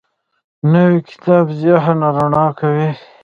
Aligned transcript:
نوی 0.71 0.95
کتاب 1.09 1.45
ذهن 1.61 1.99
رڼا 2.15 2.45
کوي 2.59 2.89